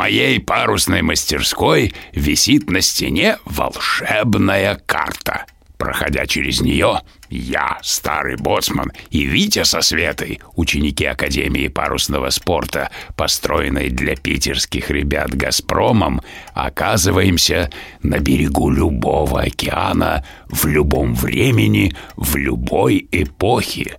моей 0.00 0.40
парусной 0.40 1.02
мастерской 1.02 1.92
висит 2.14 2.70
на 2.70 2.80
стене 2.80 3.36
волшебная 3.44 4.80
карта. 4.86 5.44
Проходя 5.76 6.24
через 6.24 6.62
нее, 6.62 7.02
я, 7.28 7.78
старый 7.82 8.36
боцман, 8.36 8.92
и 9.10 9.24
Витя 9.24 9.64
со 9.64 9.82
Светой, 9.82 10.40
ученики 10.56 11.04
Академии 11.04 11.68
парусного 11.68 12.30
спорта, 12.30 12.90
построенной 13.14 13.90
для 13.90 14.16
питерских 14.16 14.90
ребят 14.90 15.34
«Газпромом», 15.34 16.22
оказываемся 16.54 17.70
на 18.02 18.20
берегу 18.20 18.70
любого 18.70 19.42
океана, 19.42 20.24
в 20.46 20.64
любом 20.64 21.14
времени, 21.14 21.94
в 22.16 22.36
любой 22.36 23.06
эпохе. 23.12 23.98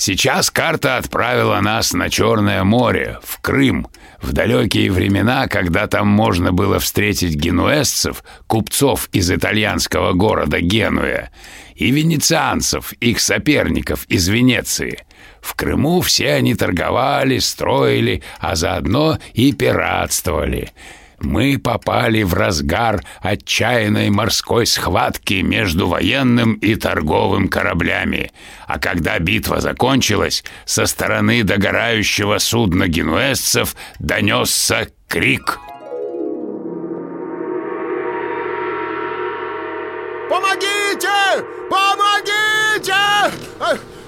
Сейчас 0.00 0.48
карта 0.52 0.96
отправила 0.96 1.60
нас 1.60 1.92
на 1.92 2.08
Черное 2.08 2.62
море, 2.62 3.18
в 3.24 3.40
Крым, 3.40 3.88
в 4.22 4.32
далекие 4.32 4.92
времена, 4.92 5.48
когда 5.48 5.88
там 5.88 6.06
можно 6.06 6.52
было 6.52 6.78
встретить 6.78 7.34
генуэзцев, 7.34 8.22
купцов 8.46 9.08
из 9.12 9.28
итальянского 9.28 10.12
города 10.12 10.60
Генуя, 10.60 11.32
и 11.74 11.90
венецианцев, 11.90 12.92
их 13.00 13.18
соперников 13.18 14.04
из 14.04 14.28
Венеции. 14.28 15.04
В 15.40 15.56
Крыму 15.56 16.00
все 16.00 16.34
они 16.34 16.54
торговали, 16.54 17.40
строили, 17.40 18.22
а 18.38 18.54
заодно 18.54 19.18
и 19.34 19.52
пиратствовали– 19.52 20.70
мы 21.20 21.58
попали 21.58 22.22
в 22.22 22.34
разгар 22.34 23.02
отчаянной 23.20 24.10
морской 24.10 24.66
схватки 24.66 25.42
между 25.42 25.88
военным 25.88 26.54
и 26.54 26.74
торговым 26.76 27.48
кораблями. 27.48 28.30
А 28.66 28.78
когда 28.78 29.18
битва 29.18 29.60
закончилась, 29.60 30.44
со 30.64 30.86
стороны 30.86 31.42
догорающего 31.42 32.38
судна 32.38 32.86
генуэзцев 32.88 33.74
донесся 33.98 34.88
крик. 35.08 35.58
Помогите! 40.28 41.08
Помогите! 41.70 42.94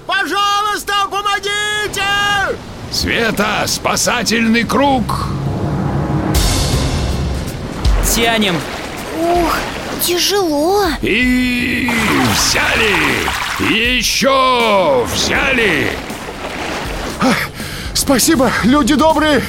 Пожалуйста, 0.05 0.93
помогите! 1.09 2.03
Света, 2.91 3.63
спасательный 3.65 4.63
круг! 4.63 5.40
Тянем. 8.15 8.55
Ух, 9.19 9.55
тяжело. 10.01 10.85
И 11.01 11.89
взяли! 12.33 13.73
Еще 13.73 15.05
взяли! 15.13 15.91
Спасибо, 17.93 18.51
люди 18.63 18.95
добрые. 18.95 19.41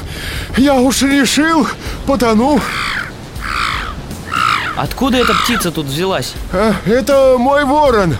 Я 0.56 0.74
уж 0.74 1.02
решил, 1.02 1.66
потону. 2.06 2.60
Откуда 4.76 5.18
эта 5.18 5.34
птица 5.34 5.70
тут 5.72 5.86
взялась? 5.86 6.34
А, 6.52 6.74
это 6.86 7.36
мой 7.38 7.64
ворон. 7.64 8.16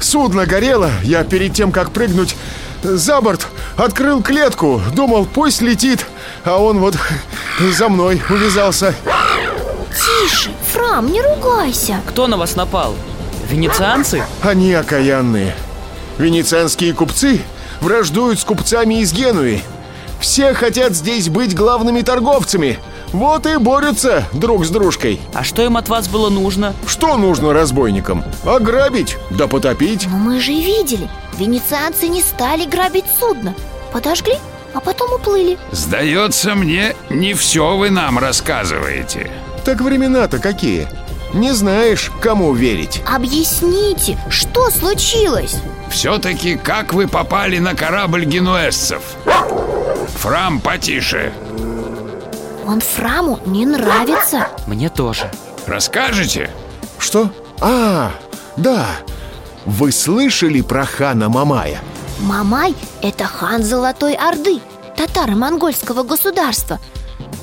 Судно 0.00 0.46
горело. 0.46 0.90
Я 1.02 1.24
перед 1.24 1.54
тем, 1.54 1.72
как 1.72 1.90
прыгнуть 1.90 2.36
за 2.82 3.20
борт, 3.20 3.46
открыл 3.76 4.22
клетку. 4.22 4.80
Думал, 4.94 5.26
пусть 5.26 5.60
летит. 5.60 6.06
А 6.44 6.56
он 6.56 6.78
вот 6.78 6.96
за 7.58 7.88
мной 7.88 8.22
увязался. 8.30 8.94
Фрам, 10.74 11.06
не 11.06 11.22
ругайся. 11.22 12.00
Кто 12.04 12.26
на 12.26 12.36
вас 12.36 12.56
напал? 12.56 12.94
Венецианцы? 13.48 14.24
Они 14.42 14.72
окаянные 14.74 15.54
Венецианские 16.18 16.92
купцы 16.92 17.42
враждуют 17.80 18.40
с 18.40 18.44
купцами 18.44 19.00
из 19.00 19.12
Генуи. 19.12 19.62
Все 20.18 20.52
хотят 20.52 20.96
здесь 20.96 21.28
быть 21.28 21.54
главными 21.54 22.00
торговцами. 22.00 22.80
Вот 23.12 23.46
и 23.46 23.56
борются 23.56 24.24
друг 24.32 24.64
с 24.64 24.70
дружкой. 24.70 25.20
А 25.32 25.44
что 25.44 25.62
им 25.62 25.76
от 25.76 25.88
вас 25.88 26.08
было 26.08 26.28
нужно? 26.28 26.74
Что 26.88 27.16
нужно 27.18 27.52
разбойникам? 27.52 28.24
Ограбить, 28.44 29.16
да 29.30 29.46
потопить. 29.46 30.08
Но 30.10 30.16
мы 30.16 30.40
же 30.40 30.52
и 30.52 30.64
видели. 30.64 31.08
Венецианцы 31.38 32.08
не 32.08 32.20
стали 32.20 32.64
грабить 32.64 33.04
судно. 33.16 33.54
Подожгли, 33.92 34.38
а 34.72 34.80
потом 34.80 35.12
уплыли. 35.12 35.56
Сдается 35.70 36.56
мне, 36.56 36.96
не 37.10 37.34
все 37.34 37.76
вы 37.76 37.90
нам 37.90 38.18
рассказываете 38.18 39.30
так 39.64 39.80
времена-то 39.80 40.38
какие? 40.38 40.86
Не 41.32 41.52
знаешь, 41.52 42.12
кому 42.20 42.54
верить 42.54 43.02
Объясните, 43.12 44.18
что 44.28 44.70
случилось? 44.70 45.56
Все-таки 45.90 46.56
как 46.56 46.92
вы 46.92 47.08
попали 47.08 47.58
на 47.58 47.74
корабль 47.74 48.24
генуэзцев? 48.24 49.02
Фрам 50.18 50.60
потише 50.60 51.32
Он 52.66 52.80
Фраму 52.80 53.40
не 53.46 53.66
нравится 53.66 54.48
Мне 54.66 54.88
тоже 54.90 55.30
Расскажете? 55.66 56.50
Что? 56.98 57.30
А, 57.60 58.12
да 58.56 58.86
Вы 59.64 59.90
слышали 59.90 60.60
про 60.60 60.84
хана 60.84 61.28
Мамая? 61.28 61.80
Мамай– 62.20 62.76
это 63.02 63.24
хан 63.24 63.64
Золотой 63.64 64.14
Орды 64.14 64.60
Татаро-монгольского 64.96 66.04
государства– 66.04 66.78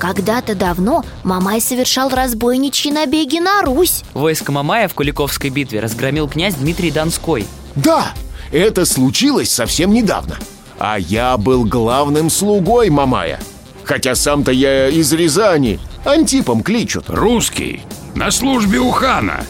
когда-то 0.02 0.56
давно 0.56 1.04
Мамай 1.22 1.60
совершал 1.60 2.08
разбойничьи 2.08 2.90
набеги 2.90 3.38
на 3.38 3.62
Русь. 3.62 4.02
Войско 4.14 4.50
Мамая 4.50 4.88
в 4.88 4.94
Куликовской 4.94 5.48
битве 5.48 5.78
разгромил 5.78 6.26
князь 6.26 6.56
Дмитрий 6.56 6.90
Донской. 6.90 7.46
Да, 7.76 8.08
это 8.50 8.84
случилось 8.84 9.52
совсем 9.52 9.92
недавно. 9.92 10.38
А 10.80 10.98
я 10.98 11.36
был 11.36 11.64
главным 11.64 12.30
слугой 12.30 12.90
Мамая. 12.90 13.38
Хотя 13.84 14.16
сам-то 14.16 14.50
я 14.50 14.88
из 14.88 15.12
Рязани 15.12 15.78
Антипом 16.04 16.64
кличут. 16.64 17.04
Русский, 17.06 17.82
на 18.16 18.32
службе 18.32 18.80
у 18.80 18.90
хана. 18.90 19.44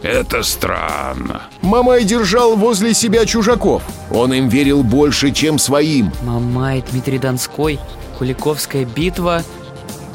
Это 0.00 0.42
странно. 0.42 1.42
Мамай 1.60 2.04
держал 2.04 2.56
возле 2.56 2.94
себя 2.94 3.26
чужаков. 3.26 3.82
Он 4.10 4.32
им 4.32 4.48
верил 4.48 4.82
больше, 4.82 5.30
чем 5.30 5.58
своим. 5.58 6.10
Мамай, 6.22 6.82
Дмитрий 6.90 7.18
Донской, 7.18 7.78
Куликовская 8.18 8.86
битва 8.86 9.42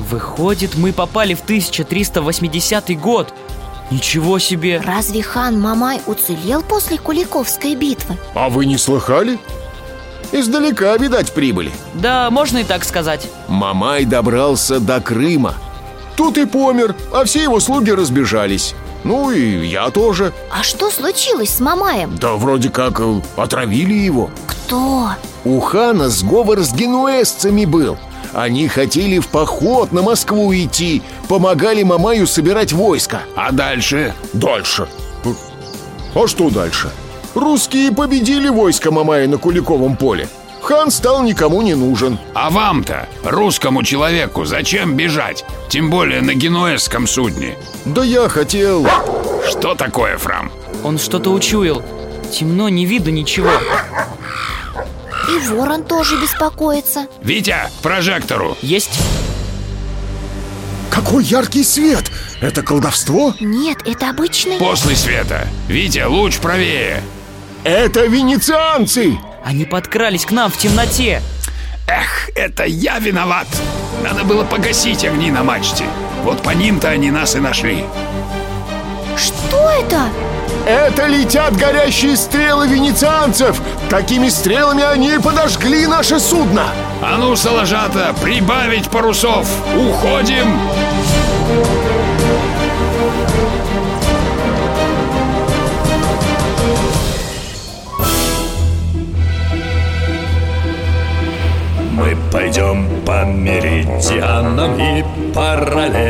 Выходит, 0.10 0.76
мы 0.76 0.94
попали 0.94 1.34
в 1.34 1.42
1380 1.42 3.00
год 3.00 3.34
Ничего 3.92 4.40
себе! 4.40 4.82
Разве 4.84 5.22
хан 5.22 5.60
Мамай 5.60 6.02
уцелел 6.06 6.62
после 6.62 6.98
Куликовской 6.98 7.76
битвы? 7.76 8.18
А 8.34 8.50
вы 8.50 8.66
не 8.66 8.78
слыхали? 8.78 9.40
Издалека, 10.32 10.98
видать, 10.98 11.32
прибыли 11.34 11.72
Да, 11.94 12.30
можно 12.30 12.60
и 12.60 12.64
так 12.64 12.84
сказать 12.84 13.28
Мамай 13.48 14.06
добрался 14.06 14.80
до 14.80 15.00
Крыма 15.02 15.56
Тут 16.16 16.38
и 16.38 16.46
помер, 16.46 16.96
а 17.14 17.26
все 17.26 17.44
его 17.44 17.60
слуги 17.60 17.92
разбежались 17.92 18.76
Ну 19.04 19.32
и 19.32 19.66
я 19.68 19.90
тоже 19.92 20.34
А 20.52 20.64
что 20.64 20.90
случилось 20.92 21.50
с 21.50 21.60
Мамаем? 21.60 22.18
Да 22.18 22.34
вроде 22.34 22.70
как 22.70 23.00
э, 23.00 23.22
отравили 23.38 23.94
его 23.94 24.30
Кто? 24.48 25.10
У 25.44 25.60
хана 25.60 26.10
сговор 26.10 26.60
с 26.60 26.74
генуэзцами 26.74 27.66
был 27.66 27.98
они 28.36 28.68
хотели 28.68 29.20
в 29.20 29.28
поход 29.30 29.94
на 29.94 30.02
Москву 30.02 30.54
идти 30.54 31.02
Помогали 31.30 31.84
Мамаю 31.84 32.28
собирать 32.28 32.74
войско 32.74 33.22
А 33.36 33.52
дальше? 33.52 34.14
Дальше 34.34 34.88
А 36.14 36.28
что 36.28 36.50
дальше? 36.50 36.92
Русские 37.34 37.94
победили 37.94 38.50
войско 38.50 38.92
Мамая 38.92 39.28
на 39.28 39.38
Куликовом 39.38 39.96
поле 39.96 40.28
хан 40.62 40.90
стал 40.92 41.24
никому 41.24 41.62
не 41.62 41.76
нужен 41.76 42.18
А 42.34 42.50
вам-то, 42.50 43.08
русскому 43.24 43.84
человеку, 43.84 44.46
зачем 44.46 44.96
бежать? 44.96 45.46
Тем 45.70 45.90
более 45.90 46.22
на 46.22 46.34
генуэзском 46.34 47.08
судне 47.08 47.56
Да 47.86 48.04
я 48.04 48.28
хотел... 48.28 48.86
Что 49.48 49.76
такое, 49.76 50.18
Фрам? 50.18 50.52
Он 50.84 50.98
что-то 50.98 51.30
учуял. 51.30 51.84
Темно, 52.32 52.68
не 52.68 52.86
видно 52.86 53.10
ничего. 53.10 53.52
И 55.30 55.48
ворон 55.50 55.84
тоже 55.84 56.22
беспокоится 56.22 57.08
Витя, 57.22 57.56
к 57.80 57.82
прожектору 57.82 58.58
Есть? 58.62 59.00
Какой 60.92 61.24
яркий 61.24 61.64
свет! 61.64 62.12
Это 62.42 62.62
колдовство? 62.62 63.34
Нет, 63.40 63.80
это 63.86 64.10
обычный 64.10 64.58
После 64.58 64.96
света 64.96 65.48
Витя, 65.68 66.06
луч 66.06 66.38
правее 66.38 67.02
Это 67.64 68.06
венецианцы! 68.06 69.18
Они 69.44 69.66
подкрались 69.66 70.26
к 70.26 70.32
нам 70.32 70.50
в 70.50 70.58
темноте. 70.58 71.22
Эх, 71.88 72.30
это 72.36 72.66
я 72.66 72.98
виноват 73.00 73.48
Надо 74.04 74.24
было 74.24 74.44
погасить 74.44 75.06
огни 75.06 75.30
на 75.32 75.44
мачте 75.44 75.86
Вот 76.24 76.42
по 76.42 76.50
ним-то 76.52 76.90
они 76.90 77.12
нас 77.12 77.36
и 77.36 77.40
нашли 77.40 77.86
Что 79.16 79.70
это? 79.70 80.10
Это 80.66 81.06
летят 81.06 81.56
горящие 81.56 82.18
стрелы 82.18 82.68
венецианцев! 82.68 83.62
Такими 83.88 84.30
стрелами 84.30 84.82
они 84.82 85.20
подожгли 85.24 85.86
наше 85.86 86.20
судно! 86.20 86.70
А 87.04 87.18
ну, 87.18 87.36
Салажата, 87.36 88.16
прибавить 88.24 88.90
парусов 88.90 89.48
Уходим 89.76 90.60
Мы 101.92 102.18
пойдем 102.32 102.90
по 103.06 103.24
меридианам 103.24 104.80
и 104.80 105.06
параллелям 105.32 106.05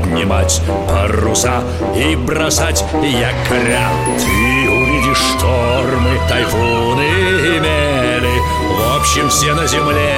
Поднимать 0.00 0.60
паруса 0.88 1.62
и 1.96 2.16
бросать 2.16 2.84
якоря. 3.02 3.88
Ты 4.18 4.70
увидишь 4.70 5.18
штормы, 5.18 6.18
тайфуны 6.28 7.02
и 7.02 7.60
мели. 7.60 8.38
В 8.70 8.96
общем, 8.98 9.28
все 9.28 9.54
на 9.54 9.66
земле. 9.66 10.14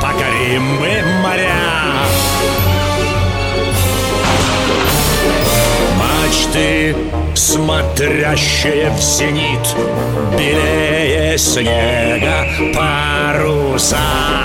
Покорим 0.00 0.62
мы 0.62 1.02
моря. 1.22 1.70
Мачты, 5.98 6.96
смотрящие 7.34 8.90
в 8.90 9.00
зенит 9.00 9.76
Белее 10.38 11.36
снега 11.38 12.46
паруса 12.74 14.39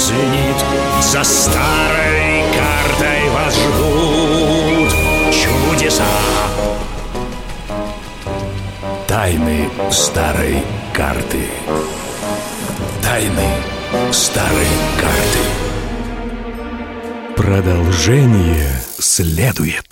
звенит 0.00 0.56
За 1.02 1.22
старой 1.22 2.44
картой 2.56 3.30
вас 3.30 3.54
ждут 3.54 4.90
чудеса. 5.32 6.04
Тайны 9.06 9.68
старой 9.90 10.62
карты. 10.92 11.44
Тайны 13.02 13.48
старой 14.12 14.72
карты. 15.00 15.40
Продолжение 17.36 18.70
следует. 18.98 19.89